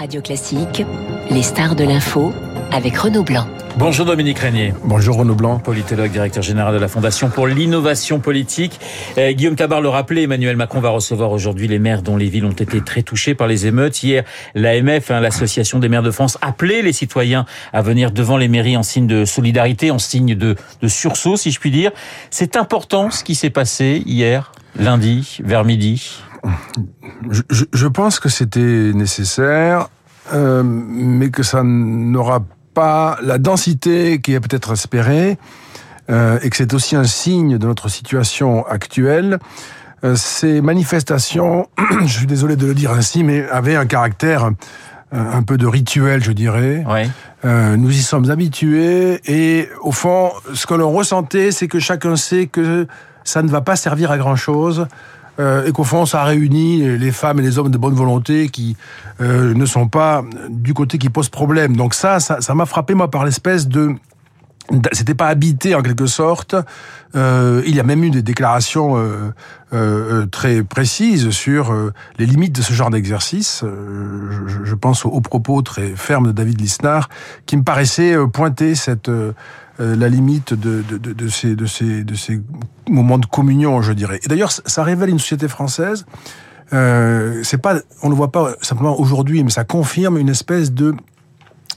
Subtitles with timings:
[0.00, 0.82] Radio Classique,
[1.30, 2.32] les stars de l'info
[2.72, 3.46] avec Renaud Blanc.
[3.76, 4.72] Bonjour Dominique Régnier.
[4.82, 5.58] Bonjour Renaud Blanc.
[5.58, 8.80] Politologue, directeur général de la Fondation pour l'innovation politique.
[9.18, 12.46] Euh, Guillaume Tabar le rappelait, Emmanuel Macron va recevoir aujourd'hui les maires dont les villes
[12.46, 14.02] ont été très touchées par les émeutes.
[14.02, 14.24] Hier,
[14.54, 17.44] l'AMF, hein, l'Association des maires de France, appelait les citoyens
[17.74, 21.50] à venir devant les mairies en signe de solidarité, en signe de, de sursaut, si
[21.50, 21.90] je puis dire.
[22.30, 26.22] C'est important ce qui s'est passé hier, lundi, vers midi.
[27.50, 29.88] Je, pense que c'était nécessaire,
[30.32, 32.42] euh, mais que ça n'aura
[32.74, 35.38] pas la densité qui est peut-être espérée,
[36.08, 39.38] euh, et que c'est aussi un signe de notre situation actuelle.
[40.02, 41.68] Euh, ces manifestations,
[42.02, 44.50] je suis désolé de le dire ainsi, mais avaient un caractère
[45.12, 46.84] un peu de rituel, je dirais.
[47.44, 52.16] Euh, nous y sommes habitués, et au fond, ce que l'on ressentait, c'est que chacun
[52.16, 52.86] sait que
[53.24, 54.86] ça ne va pas servir à grand-chose.
[55.40, 58.76] Euh, fond, ça réunit les femmes et les hommes de bonne volonté qui
[59.20, 61.76] euh, ne sont pas du côté qui pose problème.
[61.76, 63.94] Donc ça, ça m'a frappé, moi, par l'espèce de...
[64.92, 66.54] C'était pas habité, en quelque sorte.
[67.16, 68.94] Euh, il y a même eu des déclarations
[69.72, 71.74] euh, très précises sur
[72.18, 73.64] les limites de ce genre d'exercice.
[74.64, 77.08] Je, pense aux, propos très fermes de David Lisnard,
[77.46, 79.10] qui me paraissait pointer cette
[79.80, 82.40] la limite de ces
[82.88, 84.20] moments de communion, je dirais.
[84.22, 86.04] Et d'ailleurs, ça révèle une société française.
[86.72, 90.94] Euh, c'est pas, on le voit pas simplement aujourd'hui, mais ça confirme une espèce de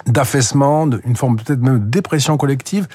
[0.08, 2.88] d'affaissement, une forme peut-être même de dépression collective,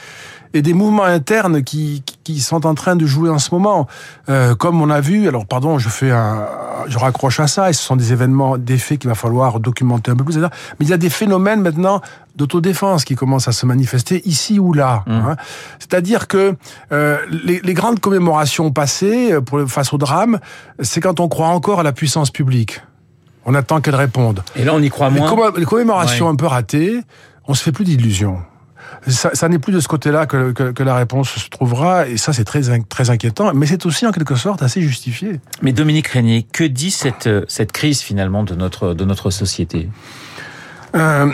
[0.55, 3.87] et des mouvements internes qui, qui sont en train de jouer en ce moment.
[4.29, 6.47] Euh, comme on a vu, alors pardon, je fais un,
[6.87, 10.11] je raccroche à ça, et ce sont des événements, des faits qu'il va falloir documenter
[10.11, 10.51] un peu plus, etc.
[10.79, 12.01] mais il y a des phénomènes maintenant
[12.37, 15.03] d'autodéfense qui commencent à se manifester ici ou là.
[15.07, 15.13] Mmh.
[15.13, 15.37] Hein.
[15.81, 16.55] C'est-à-dire que
[16.93, 20.39] euh, les, les, grandes commémorations passées euh, pour, face au drame,
[20.81, 22.81] c'est quand on croit encore à la puissance publique.
[23.51, 24.43] On attend qu'elle réponde.
[24.57, 25.53] Et là, on y croit moins.
[25.57, 26.33] Les, commémorations ouais.
[26.33, 27.01] un peu ratées,
[27.47, 28.41] on se fait plus d'illusions.
[29.07, 32.19] Ça, ça n'est plus de ce côté-là que, que, que, la réponse se trouvera, et
[32.19, 35.41] ça c'est très, très inquiétant, mais c'est aussi en quelque sorte assez justifié.
[35.63, 39.89] Mais Dominique Régnier, que dit cette, cette crise finalement de notre, de notre société?
[40.95, 41.31] Euh,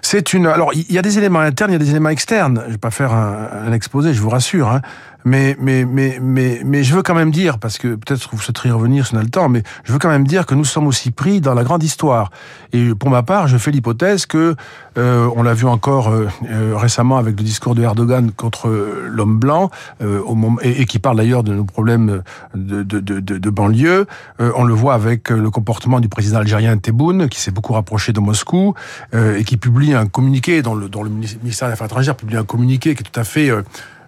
[0.00, 0.46] c'est une.
[0.48, 2.62] Alors, il y a des éléments internes, il y a des éléments externes.
[2.66, 4.68] Je vais pas faire un, un exposé, je vous rassure.
[4.68, 4.80] Hein.
[5.24, 8.70] Mais, mais, mais, mais, mais je veux quand même dire, parce que peut-être vous souhaiterez
[8.70, 10.64] y revenir si on a le temps, mais je veux quand même dire que nous
[10.64, 12.30] sommes aussi pris dans la grande histoire.
[12.72, 14.56] Et pour ma part, je fais l'hypothèse que,
[14.98, 16.28] euh, on l'a vu encore euh,
[16.74, 18.68] récemment avec le discours de Erdogan contre
[19.06, 19.70] l'homme blanc,
[20.02, 22.22] euh, au moment, et, qui parle d'ailleurs de nos problèmes
[22.54, 24.06] de, de, de, de banlieue.
[24.40, 28.12] Euh, on le voit avec le comportement du président algérien Tebboune, qui s'est beaucoup rapproché
[28.12, 28.74] de Moscou,
[29.14, 32.36] euh, et qui publie un communiqué, dont le, dont le ministère des Affaires étrangères publie
[32.36, 33.50] un communiqué qui est tout à fait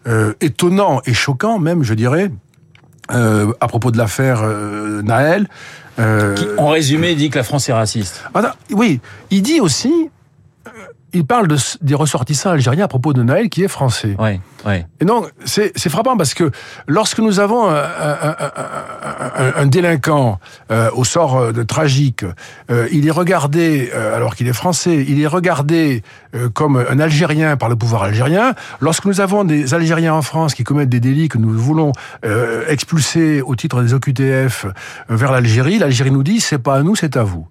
[0.07, 2.31] euh, étonnant et choquant même, je dirais,
[3.13, 5.49] euh, à propos de l'affaire euh, Naël.
[5.97, 8.25] Qui, en résumé, dit que la France est raciste.
[8.35, 9.01] Ah, oui,
[9.31, 10.11] il dit aussi,
[11.15, 14.17] il parle de, des ressortissants algériens à propos de Naël qui est français.
[14.19, 14.87] Ouais, ouais.
[15.01, 16.51] Et donc, c'est frappant parce que
[16.87, 22.25] lorsque nous avons un, un, un, un délinquant euh, au sort euh, de tragique,
[22.71, 26.03] euh, il est regardé, euh, alors qu'il est français, il est regardé
[26.53, 28.55] comme un Algérien par le pouvoir algérien.
[28.81, 31.93] Lorsque nous avons des Algériens en France qui commettent des délits que nous voulons
[32.69, 34.67] expulser au titre des OQTF
[35.09, 37.47] vers l'Algérie, l'Algérie nous dit c'est pas à nous, c'est à vous.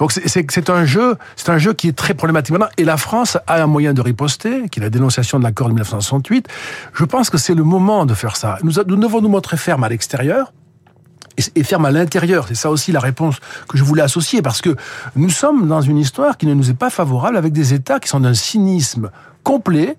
[0.00, 2.72] Donc c'est un jeu, c'est un jeu qui est très problématique maintenant.
[2.78, 5.74] Et la France a un moyen de riposter, qui est la dénonciation de l'accord de
[5.74, 6.48] 1968.
[6.94, 8.56] Je pense que c'est le moment de faire ça.
[8.62, 10.54] Nous, nous devons nous montrer fermes à l'extérieur
[11.54, 12.48] et ferme à l'intérieur.
[12.48, 13.36] C'est ça aussi la réponse
[13.68, 14.74] que je voulais associer, parce que
[15.16, 18.08] nous sommes dans une histoire qui ne nous est pas favorable, avec des États qui
[18.08, 19.10] sont d'un cynisme
[19.44, 19.98] complet,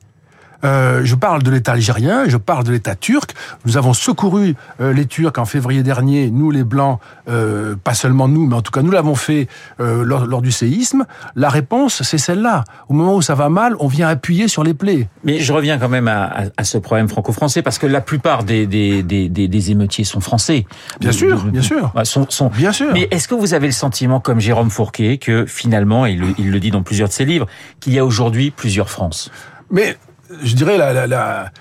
[0.64, 3.34] euh, je parle de l'État algérien, je parle de l'État turc.
[3.66, 7.00] Nous avons secouru euh, les Turcs en février dernier, nous les Blancs,
[7.30, 9.48] euh, pas seulement nous, mais en tout cas nous l'avons fait
[9.80, 11.06] euh, lors, lors, du séisme.
[11.36, 12.64] La réponse, c'est celle-là.
[12.90, 15.08] Au moment où ça va mal, on vient appuyer sur les plaies.
[15.24, 18.44] Mais je reviens quand même à, à, à ce problème franco-français, parce que la plupart
[18.44, 20.66] des, des, des, des émeutiers sont français.
[21.00, 21.92] Bien sûr, bien sûr.
[22.04, 22.48] Sont, sont...
[22.48, 22.92] Bien sûr.
[22.94, 26.52] Mais est-ce que vous avez le sentiment, comme Jérôme Fourquet, que finalement, il le, il
[26.52, 27.48] le dit dans plusieurs de ses livres,
[27.80, 29.31] qu'il y a aujourd'hui plusieurs France?
[29.69, 29.98] Mais
[30.44, 31.51] je dirais la, la, la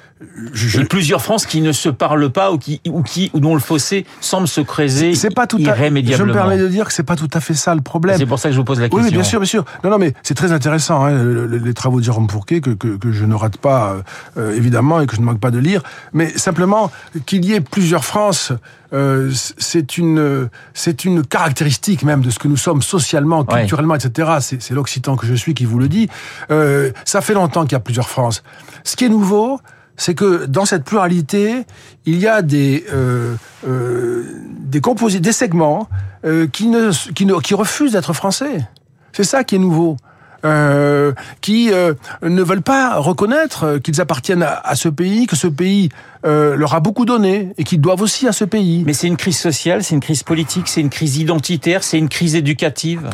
[0.53, 0.83] je...
[0.83, 4.07] Plusieurs France qui ne se parlent pas ou qui ou qui ou dont le fossé
[4.21, 6.25] semble se creuser c'est pas tout irrémédiablement.
[6.25, 6.27] À...
[6.27, 8.19] Je me permets de dire que c'est pas tout à fait ça le problème.
[8.19, 9.05] C'est pour ça que je vous pose la question.
[9.05, 9.65] Oui, bien sûr, bien sûr.
[9.85, 13.13] Non, non, mais c'est très intéressant hein, les travaux de Jérôme Fourquet que, que, que
[13.13, 13.97] je ne rate pas
[14.37, 15.83] euh, évidemment et que je ne manque pas de lire.
[16.13, 16.91] Mais simplement
[17.27, 18.53] qu'il y ait plusieurs France,
[18.93, 24.05] euh, c'est une c'est une caractéristique même de ce que nous sommes socialement, culturellement, ouais.
[24.05, 24.59] etc.
[24.59, 26.09] C'est l'Occitan que je suis qui vous le dit.
[26.51, 28.43] Euh, ça fait longtemps qu'il y a plusieurs France.
[28.85, 29.61] Ce qui est nouveau
[30.01, 31.67] c'est que dans cette pluralité,
[32.07, 33.35] il y a des euh,
[33.69, 34.25] euh,
[34.61, 35.89] des composés, des segments
[36.25, 38.67] euh, qui ne qui ne qui refusent d'être français.
[39.13, 39.97] C'est ça qui est nouveau.
[40.43, 41.13] Euh,
[41.43, 41.93] qui euh,
[42.23, 45.91] ne veulent pas reconnaître qu'ils appartiennent à, ce pays, que ce pays
[46.25, 48.83] euh, leur a beaucoup donné et qu'ils doivent aussi à ce pays.
[48.87, 52.09] Mais c'est une crise sociale, c'est une crise politique, c'est une crise identitaire, c'est une
[52.09, 53.11] crise éducative.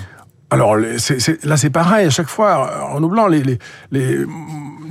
[0.50, 3.58] Alors là c'est pareil à chaque fois en oublant les,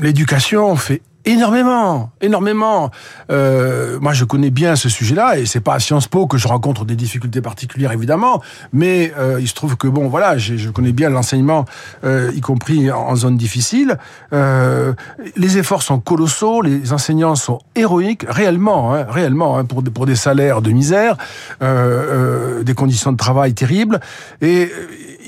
[0.02, 2.92] l'éducation fait Énormément, énormément.
[3.32, 6.48] Euh, moi, je connais bien ce sujet-là, et c'est pas à Sciences Po que je
[6.48, 8.44] rencontre des difficultés particulières, évidemment.
[8.74, 11.66] Mais euh, il se trouve que bon, voilà, je connais bien l'enseignement,
[12.04, 13.98] euh, y compris en zone difficile.
[14.34, 14.94] Euh,
[15.36, 20.16] les efforts sont colossaux, les enseignants sont héroïques, réellement, hein, réellement, hein, pour pour des
[20.16, 21.18] salaires de misère,
[21.62, 24.00] euh, euh, des conditions de travail terribles,
[24.42, 24.72] et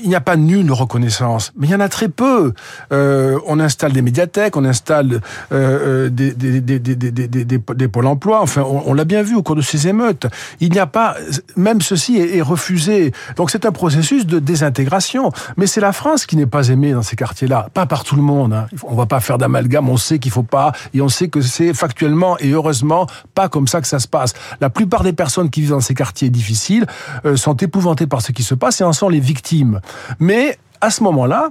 [0.02, 2.52] il n'y a pas nulle reconnaissance, mais il y en a très peu.
[2.92, 5.20] Euh, on installe des médiathèques, on installe
[5.52, 8.40] euh, des, des, des, des, pôles emploi.
[8.40, 10.26] Enfin, on, l'a bien vu au cours de ces émeutes.
[10.60, 11.16] Il n'y a pas,
[11.56, 13.12] même ceci est, refusé.
[13.36, 15.32] Donc c'est un processus de désintégration.
[15.56, 18.22] Mais c'est la France qui n'est pas aimée dans ces quartiers-là, pas par tout le
[18.22, 18.52] monde.
[18.52, 18.66] Hein.
[18.84, 19.88] On va pas faire d'amalgame.
[19.88, 23.68] On sait qu'il faut pas, et on sait que c'est factuellement et heureusement pas comme
[23.68, 24.34] ça que ça se passe.
[24.60, 26.86] La plupart des personnes qui vivent dans ces quartiers difficiles
[27.24, 29.80] euh, sont épouvantées par ce qui se passe et en sont les victimes.
[30.18, 31.50] Mais à ce moment-là,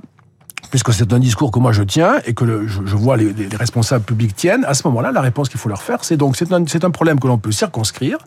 [0.70, 4.36] puisque c'est un discours que moi je tiens et que je, vois les, responsables publics
[4.36, 6.92] tiennent, à ce moment-là, la réponse qu'il faut leur faire, c'est donc c'est un, un
[6.92, 8.18] problème que l'on peut circonscrire.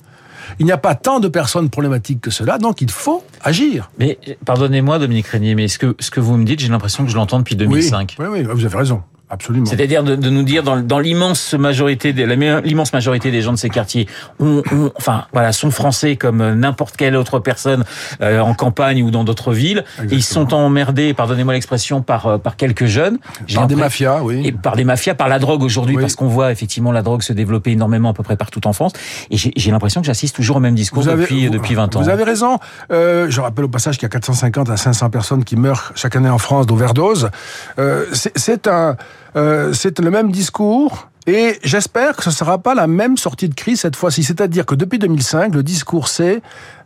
[0.59, 3.91] Il n'y a pas tant de personnes problématiques que cela, donc il faut agir.
[3.99, 7.11] Mais pardonnez-moi, Dominique Régnier, mais ce que, ce que vous me dites, j'ai l'impression que
[7.11, 8.17] je l'entends depuis 2005.
[8.19, 9.03] Oui, oui, vous avez raison.
[9.31, 9.67] Absolument.
[9.67, 13.59] C'est-à-dire de, de, nous dire dans, dans l'immense majorité des l'immense majorité des gens de
[13.59, 14.07] ces quartiers,
[14.39, 17.85] on, on, enfin voilà, sont français comme n'importe quelle autre personne
[18.21, 19.85] euh, en campagne ou dans d'autres villes.
[20.03, 23.19] Et ils sont emmerdés, pardonnez-moi l'expression, par euh, par quelques jeunes.
[23.55, 24.43] Par des mafias, oui.
[24.45, 27.33] Et par des mafias, par la drogue aujourd'hui, parce qu'on voit effectivement la drogue se
[27.33, 28.93] développer énormément à peu près partout en France.
[29.31, 32.03] Et j'ai l'impression que j'assiste toujours au même discours depuis depuis 20 ans.
[32.03, 32.59] Vous avez raison.
[32.93, 36.17] Euh, je rappelle au passage qu'il y a 450 à 500 personnes qui meurent chaque
[36.17, 37.31] année en France d'overdose.
[37.79, 38.97] Euh, C'est un
[39.37, 41.09] euh, c'est le même discours.
[41.27, 44.25] Et j'espère que ce ne sera pas la même sortie de crise cette fois-ci.
[44.25, 46.43] C'est-à-dire que depuis 2005, le discours c'est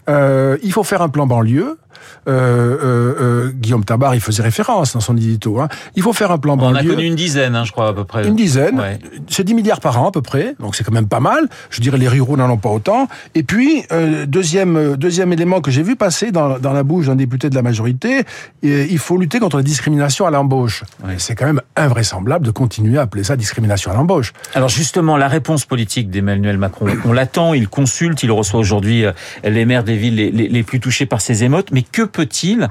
[0.09, 1.79] euh, il faut faire un plan banlieue,
[2.27, 5.61] euh, euh, euh, Guillaume Tabar, il faisait référence dans son édito.
[5.61, 5.69] Hein.
[5.97, 6.81] Il faut faire un plan banlieue.
[6.81, 8.27] On a connu une dizaine, hein, je crois, à peu près.
[8.27, 8.83] Une dizaine.
[9.29, 10.55] C'est 10 milliards par an, à peu près.
[10.61, 11.49] Donc c'est quand même pas mal.
[11.71, 13.09] Je dirais les ruraux n'en ont pas autant.
[13.35, 13.85] Et puis,
[14.27, 17.63] deuxième, deuxième élément que j'ai vu passer dans, dans la bouche d'un député de la
[17.63, 18.25] majorité,
[18.63, 20.85] il faut lutter contre la discrimination à l'embauche.
[21.19, 24.33] C'est quand même invraisemblable de continuer à appeler ça discrimination à l'embauche.
[24.55, 29.05] Alors justement, la réponse politique d'Emmanuel Macron, on l'attend, il consulte, il reçoit aujourd'hui
[29.43, 32.69] les maires des villes les, les, les plus touchées par ces émeutes, mais que peut-il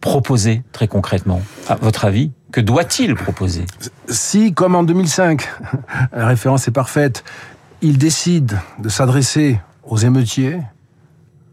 [0.00, 3.64] proposer très concrètement À votre avis, que doit-il proposer?
[4.08, 5.48] Si, comme en 2005,
[6.12, 7.24] la référence est parfaite,
[7.82, 10.60] il décide de s'adresser aux émeutiers,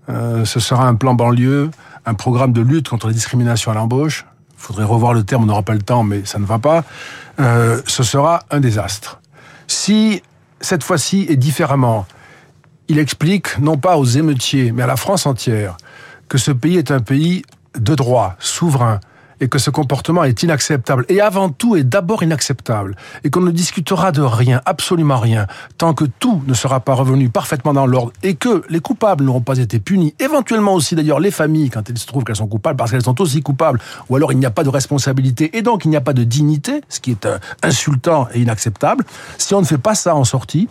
[0.09, 1.71] euh, ce sera un plan banlieue,
[2.05, 4.25] un programme de lutte contre la discrimination à l'embauche.
[4.57, 6.83] Il faudrait revoir le terme, on n'aura pas le temps, mais ça ne va pas.
[7.39, 9.19] Euh, ce sera un désastre.
[9.67, 10.21] Si
[10.61, 12.05] cette fois-ci et différemment,
[12.87, 15.77] il explique, non pas aux émeutiers, mais à la France entière,
[16.27, 17.43] que ce pays est un pays
[17.77, 18.99] de droit, souverain,
[19.41, 23.51] et que ce comportement est inacceptable, et avant tout est d'abord inacceptable, et qu'on ne
[23.51, 28.13] discutera de rien, absolument rien, tant que tout ne sera pas revenu parfaitement dans l'ordre,
[28.23, 31.97] et que les coupables n'auront pas été punis, éventuellement aussi d'ailleurs les familles, quand elles
[31.97, 33.79] se trouvent qu'elles sont coupables, parce qu'elles sont aussi coupables,
[34.09, 36.23] ou alors il n'y a pas de responsabilité, et donc il n'y a pas de
[36.23, 39.03] dignité, ce qui est euh, insultant et inacceptable,
[39.37, 40.69] si on ne fait pas ça en sortie,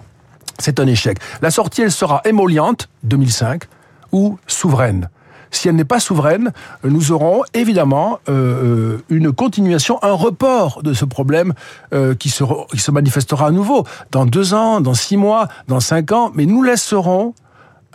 [0.58, 1.18] c'est un échec.
[1.42, 3.64] La sortie, elle sera émolliente, 2005,
[4.12, 5.08] ou souveraine.
[5.54, 10.92] Si elle n'est pas souveraine, nous aurons évidemment euh, euh, une continuation, un report de
[10.92, 11.54] ce problème
[11.92, 16.32] euh, qui, se, manifestera à nouveau dans deux ans, dans six mois, dans cinq ans,
[16.34, 17.34] mais nous laisserons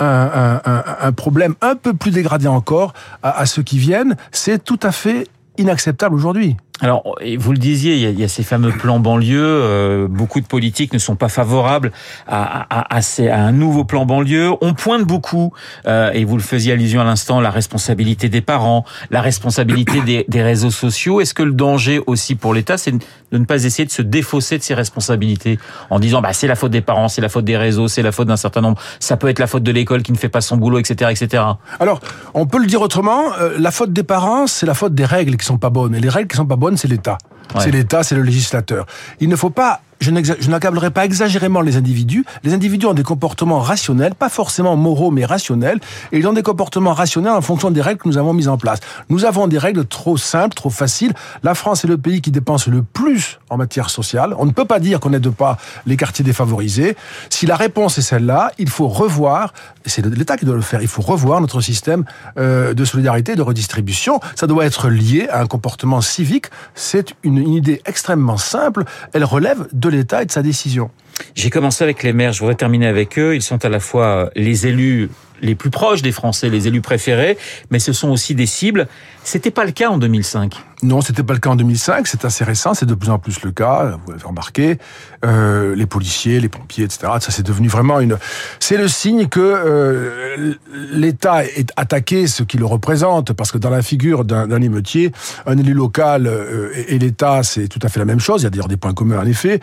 [0.02, 4.16] un, problème un peu plus dégradé encore à ceux qui viennent.
[4.32, 6.56] C'est tout à fait inacceptable aujourd'hui.
[6.82, 7.04] Alors,
[7.38, 9.44] vous le disiez, il y a, il y a ces fameux plans banlieue.
[9.44, 11.92] Euh, beaucoup de politiques ne sont pas favorables
[12.28, 14.52] à, à, à, ces, à un nouveau plan banlieue.
[14.62, 15.52] On pointe beaucoup,
[15.88, 20.26] euh, et vous le faisiez allusion à l'instant, la responsabilité des parents, la responsabilité des,
[20.28, 21.20] des réseaux sociaux.
[21.22, 22.92] Est-ce que le danger aussi pour l'État, c'est
[23.32, 25.60] de ne pas essayer de se défausser de ses responsabilités
[25.90, 28.12] en disant bah c'est la faute des parents, c'est la faute des réseaux, c'est la
[28.12, 30.42] faute d'un certain nombre, ça peut être la faute de l'école qui ne fait pas
[30.42, 31.44] son boulot, etc., etc.
[31.80, 32.00] Alors,
[32.34, 33.34] on peut le dire autrement.
[33.40, 36.00] Euh, la faute des parents, c'est la faute des règles qui sont pas bonnes, et
[36.00, 37.18] les règles qui sont pas bonnes c'est l'État.
[37.58, 38.86] C'est l'État, c'est le législateur.
[39.20, 42.26] Il ne faut pas, je n'accablerai pas exagérément les individus.
[42.44, 45.80] Les individus ont des comportements rationnels, pas forcément moraux, mais rationnels,
[46.12, 48.58] et ils ont des comportements rationnels en fonction des règles que nous avons mises en
[48.58, 48.80] place.
[49.10, 51.14] Nous avons des règles trop simples, trop faciles.
[51.44, 54.34] La France est le pays qui dépense le plus en matière sociale.
[54.38, 56.96] On ne peut pas dire qu'on n'aide pas les quartiers défavorisés.
[57.30, 59.54] Si la réponse est celle-là, il faut revoir,
[59.86, 62.06] et c'est l'État qui doit le faire, il faut revoir notre système
[62.38, 64.20] euh, de solidarité de redistribution.
[64.36, 66.46] Ça doit être lié à un comportement civique.
[66.74, 68.86] C'est une, une idée extrêmement simple.
[69.14, 70.90] Elle relève de l'État et de sa décision.
[71.36, 73.36] J'ai commencé avec les maires, je voudrais terminer avec eux.
[73.36, 75.10] Ils sont à la fois les élus
[75.42, 77.38] les plus proches des Français, les élus préférés,
[77.72, 78.88] mais ce sont aussi des cibles.
[79.24, 80.56] C'était pas le cas en 2005.
[80.82, 82.08] Non, c'était pas le cas en 2005.
[82.08, 82.74] C'est assez récent.
[82.74, 83.98] C'est de plus en plus le cas.
[84.06, 84.78] Vous l'avez remarqué.
[85.26, 87.12] Euh, les policiers, les pompiers, etc.
[87.20, 88.18] Ça, c'est devenu vraiment une.
[88.62, 90.54] C'est le signe que euh,
[90.94, 95.12] l'État est attaqué, ce qui le représente, parce que dans la figure d'un émeutier,
[95.46, 98.42] un élu local euh, et, l'État, c'est tout à fait la même chose.
[98.42, 99.60] Il y a d'ailleurs des points communs en effet,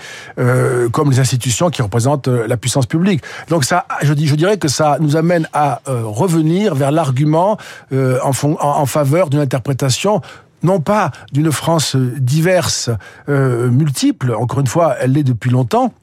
[0.93, 3.23] comme les institutions qui représentent la puissance publique.
[3.49, 7.59] Donc ça, je dirais que ça nous amène à euh, revenir vers l'argument
[7.93, 10.21] en, en faveur d'une interprétation
[10.63, 12.91] non pas d'une France diverse,
[13.29, 15.95] euh, multiple, encore une fois, elle l'est depuis longtemps,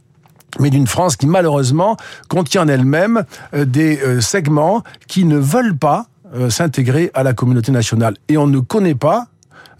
[0.60, 1.98] mais d'une France qui malheureusement
[2.30, 6.08] contient en elle-même euh, des euh, segments qui ne veulent pas
[6.50, 8.16] s'intégrer à la communauté nationale.
[8.28, 9.28] Et on ne connaît pas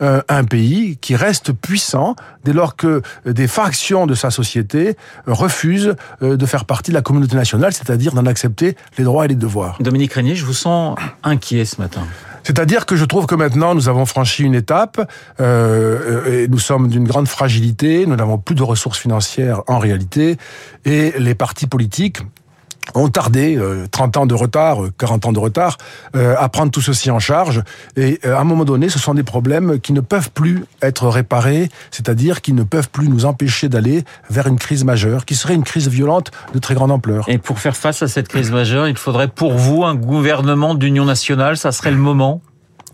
[0.04, 6.46] un pays qui reste puissant dès lors que des factions de sa société refusent de
[6.46, 9.78] faire partie de la communauté nationale, c'est-à-dire d'en accepter les droits et les devoirs.
[9.80, 12.02] Dominique Régnier, je vous sens inquiet ce matin.
[12.44, 16.90] C'est-à-dire que je trouve que maintenant nous avons franchi une étape euh, et nous sommes
[16.90, 20.38] d'une grande fragilité, nous n'avons plus de ressources financières en réalité
[20.86, 22.20] et les partis politiques
[22.96, 23.60] ont tardé,
[23.92, 25.78] 30 euh, ans de retard, 40 euh, ans de retard,
[26.16, 27.64] euh, à prendre tout ceci en charge.
[27.96, 31.70] Et à un moment donné, ce sont des problèmes qui ne peuvent plus être réparés,
[31.92, 35.64] c'est-à-dire qui ne peuvent plus nous empêcher d'aller vers une crise majeure, qui serait une
[35.64, 37.26] crise violente de très grande ampleur.
[37.28, 41.06] Et pour faire face à cette crise majeure, il faudrait pour vous un gouvernement d'union
[41.06, 42.42] nationale, ça serait le moment?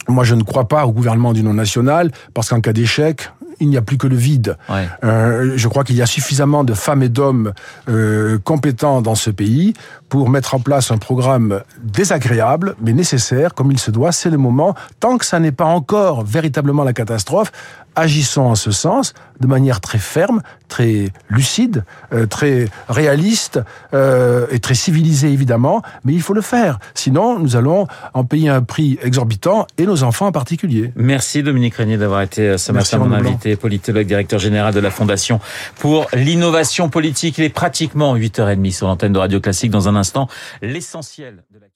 [0.08, 3.30] Moi, je ne crois pas au gouvernement d'union nationale, parce qu'en cas d'échec,
[3.60, 4.58] il n'y a plus que le vide.
[5.04, 7.54] Euh, je crois qu'il y a suffisamment de femmes et d'hommes
[7.88, 9.74] euh, compétents dans ce pays
[10.10, 14.12] pour mettre en place un programme désagréable, mais nécessaire, comme il se doit.
[14.12, 14.76] C'est le moment.
[15.00, 17.52] Tant que ça n'est pas encore véritablement la catastrophe,
[18.00, 23.60] agissons en ce sens de manière très ferme, très lucide, euh, très réaliste
[23.94, 26.80] euh, et très civilisée évidemment, mais il faut le faire.
[26.94, 30.92] Sinon, nous allons en payer un prix exorbitant et nos enfants en particulier.
[30.96, 34.92] Merci Dominique Régnier d'avoir été euh, ce matin mon invité, politologue, directeur général de la
[34.92, 35.40] Fondation
[35.78, 37.38] pour l'innovation politique.
[37.38, 39.72] Il est pratiquement 8h30 sur l'antenne de Radio Classique.
[39.72, 40.28] Dans un instant,
[40.62, 41.69] l'essentiel de la